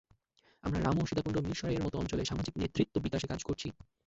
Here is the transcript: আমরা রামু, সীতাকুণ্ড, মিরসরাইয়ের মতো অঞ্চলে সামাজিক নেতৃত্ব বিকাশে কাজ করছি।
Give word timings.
আমরা 0.63 0.79
রামু, 0.79 1.01
সীতাকুণ্ড, 1.05 1.37
মিরসরাইয়ের 1.39 1.85
মতো 1.85 1.95
অঞ্চলে 1.97 2.23
সামাজিক 2.25 2.53
নেতৃত্ব 2.57 2.95
বিকাশে 3.05 3.27
কাজ 3.29 3.41
করছি। 3.47 3.67